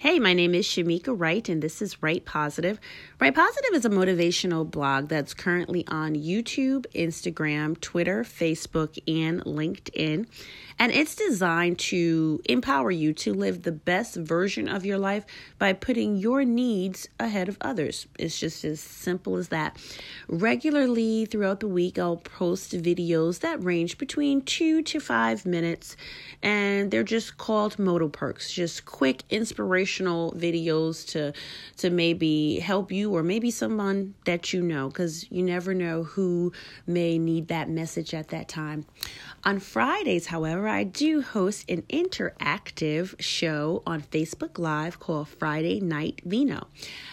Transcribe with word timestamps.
Hey, 0.00 0.20
my 0.20 0.32
name 0.32 0.54
is 0.54 0.64
Shamika 0.64 1.12
Wright, 1.12 1.48
and 1.48 1.60
this 1.60 1.82
is 1.82 2.00
Wright 2.00 2.24
Positive. 2.24 2.78
Wright 3.20 3.34
Positive 3.34 3.74
is 3.74 3.84
a 3.84 3.90
motivational 3.90 4.70
blog 4.70 5.08
that's 5.08 5.34
currently 5.34 5.84
on 5.88 6.14
YouTube, 6.14 6.86
Instagram, 6.94 7.80
Twitter, 7.80 8.22
Facebook, 8.22 8.96
and 9.08 9.42
LinkedIn. 9.42 10.28
And 10.78 10.92
it's 10.92 11.16
designed 11.16 11.80
to 11.80 12.40
empower 12.44 12.92
you 12.92 13.12
to 13.14 13.34
live 13.34 13.64
the 13.64 13.72
best 13.72 14.14
version 14.14 14.68
of 14.68 14.86
your 14.86 14.98
life 14.98 15.26
by 15.58 15.72
putting 15.72 16.16
your 16.16 16.44
needs 16.44 17.08
ahead 17.18 17.48
of 17.48 17.58
others. 17.60 18.06
It's 18.20 18.38
just 18.38 18.64
as 18.64 18.78
simple 18.78 19.34
as 19.34 19.48
that. 19.48 19.76
Regularly 20.28 21.26
throughout 21.26 21.58
the 21.58 21.66
week, 21.66 21.98
I'll 21.98 22.18
post 22.18 22.70
videos 22.70 23.40
that 23.40 23.64
range 23.64 23.98
between 23.98 24.42
two 24.42 24.80
to 24.82 25.00
five 25.00 25.44
minutes, 25.44 25.96
and 26.40 26.92
they're 26.92 27.02
just 27.02 27.36
called 27.36 27.80
Moto 27.80 28.06
Perks, 28.06 28.52
just 28.52 28.84
quick 28.84 29.24
inspiration 29.28 29.87
inspirational 29.88 30.32
videos 30.36 31.06
to 31.08 31.32
to 31.76 31.90
maybe 31.90 32.58
help 32.58 32.92
you 32.92 33.14
or 33.14 33.22
maybe 33.22 33.50
someone 33.50 34.14
that 34.24 34.52
you 34.52 34.62
know 34.62 34.90
cuz 34.90 35.26
you 35.30 35.42
never 35.42 35.74
know 35.74 36.02
who 36.02 36.52
may 36.86 37.18
need 37.18 37.48
that 37.48 37.68
message 37.68 38.14
at 38.14 38.28
that 38.28 38.48
time. 38.48 38.84
On 39.44 39.60
Fridays, 39.60 40.26
however, 40.26 40.66
I 40.68 40.82
do 40.84 41.22
host 41.22 41.70
an 41.70 41.82
interactive 41.82 43.14
show 43.20 43.82
on 43.86 44.02
Facebook 44.02 44.58
Live 44.58 44.98
called 44.98 45.28
Friday 45.28 45.80
Night 45.80 46.20
Vino. 46.24 46.66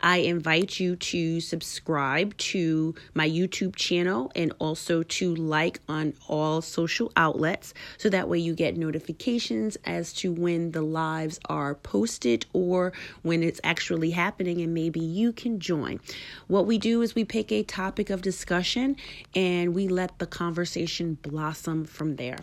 I 0.00 0.18
invite 0.18 0.80
you 0.80 0.96
to 0.96 1.40
subscribe 1.40 2.36
to 2.38 2.94
my 3.14 3.28
YouTube 3.28 3.76
channel 3.76 4.32
and 4.34 4.52
also 4.58 5.02
to 5.02 5.34
like 5.34 5.80
on 5.88 6.14
all 6.26 6.62
social 6.62 7.12
outlets 7.16 7.74
so 7.98 8.08
that 8.08 8.28
way 8.28 8.38
you 8.38 8.54
get 8.54 8.76
notifications 8.76 9.76
as 9.84 10.12
to 10.14 10.32
when 10.32 10.72
the 10.72 10.82
lives 10.82 11.38
are 11.48 11.74
posted 11.74 12.46
or 12.56 12.94
when 13.22 13.42
it's 13.42 13.60
actually 13.62 14.10
happening 14.12 14.62
and 14.62 14.72
maybe 14.72 15.00
you 15.00 15.30
can 15.30 15.60
join. 15.60 16.00
What 16.48 16.66
we 16.66 16.78
do 16.78 17.02
is 17.02 17.14
we 17.14 17.24
pick 17.24 17.52
a 17.52 17.62
topic 17.62 18.08
of 18.08 18.22
discussion 18.22 18.96
and 19.34 19.74
we 19.74 19.88
let 19.88 20.18
the 20.18 20.26
conversation 20.26 21.18
blossom 21.20 21.84
from 21.84 22.16
there. 22.16 22.38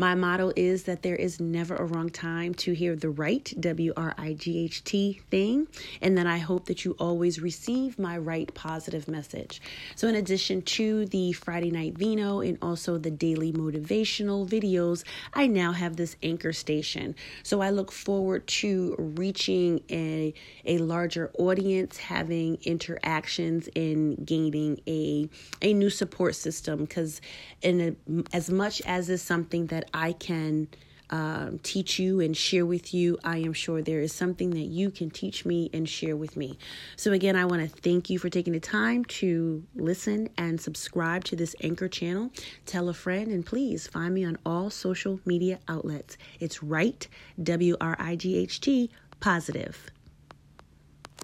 My 0.00 0.14
motto 0.14 0.52
is 0.54 0.84
that 0.84 1.02
there 1.02 1.16
is 1.16 1.40
never 1.40 1.74
a 1.74 1.84
wrong 1.84 2.08
time 2.08 2.54
to 2.62 2.72
hear 2.72 2.94
the 2.94 3.10
right 3.10 3.52
W 3.58 3.92
R 3.96 4.14
I 4.16 4.34
G 4.34 4.64
H 4.64 4.84
T 4.84 5.20
thing, 5.28 5.66
and 6.00 6.16
that 6.16 6.26
I 6.26 6.38
hope 6.38 6.66
that 6.66 6.84
you 6.84 6.94
always 7.00 7.40
receive 7.40 7.98
my 7.98 8.16
Wright 8.16 8.52
Positive 8.54 9.08
message. 9.08 9.60
So, 9.96 10.06
in 10.06 10.14
addition 10.14 10.62
to 10.62 11.06
the 11.06 11.32
Friday 11.32 11.72
Night 11.72 11.98
Vino 11.98 12.40
and 12.40 12.58
also 12.62 12.96
the 12.96 13.10
daily 13.10 13.52
motivational 13.52 14.48
videos, 14.48 15.02
I 15.34 15.48
now 15.48 15.72
have 15.72 15.96
this 15.96 16.14
anchor 16.22 16.52
station. 16.52 17.16
So, 17.42 17.60
I 17.60 17.70
look 17.70 17.90
forward 17.90 18.46
to 18.62 18.94
reaching 19.16 19.57
a, 19.90 20.32
a 20.64 20.78
larger 20.78 21.30
audience, 21.38 21.96
having 21.96 22.58
interactions, 22.62 23.68
and 23.74 24.26
gaining 24.32 24.72
a, 24.86 25.28
a 25.62 25.72
new 25.72 25.90
support 25.90 26.34
system. 26.34 26.76
Because, 26.84 27.20
in 27.62 27.76
a, 27.80 27.90
as 28.36 28.50
much 28.50 28.76
as 28.86 29.08
is 29.08 29.22
something 29.22 29.66
that 29.68 29.84
I 29.92 30.12
can 30.12 30.68
um, 31.10 31.58
teach 31.62 31.98
you 31.98 32.20
and 32.20 32.36
share 32.36 32.66
with 32.66 32.92
you, 32.92 33.16
I 33.24 33.38
am 33.38 33.54
sure 33.54 33.80
there 33.80 34.02
is 34.02 34.12
something 34.12 34.50
that 34.50 34.68
you 34.78 34.90
can 34.90 35.08
teach 35.10 35.46
me 35.46 35.70
and 35.72 35.88
share 35.88 36.16
with 36.16 36.36
me. 36.36 36.58
So, 36.96 37.12
again, 37.12 37.34
I 37.34 37.46
want 37.46 37.62
to 37.62 37.80
thank 37.80 38.10
you 38.10 38.18
for 38.18 38.28
taking 38.28 38.52
the 38.52 38.60
time 38.60 39.06
to 39.20 39.62
listen 39.74 40.28
and 40.36 40.60
subscribe 40.60 41.24
to 41.24 41.36
this 41.36 41.56
Anchor 41.62 41.88
channel. 41.88 42.30
Tell 42.66 42.90
a 42.90 42.94
friend, 42.94 43.28
and 43.34 43.42
please 43.52 43.86
find 43.86 44.12
me 44.12 44.26
on 44.26 44.36
all 44.44 44.68
social 44.68 45.18
media 45.24 45.58
outlets. 45.66 46.18
It's 46.40 46.62
right, 46.62 47.08
W 47.42 47.74
R 47.80 47.96
I 47.98 48.12
G 48.16 48.36
H 48.36 48.60
T, 48.60 48.90
positive. 49.20 49.90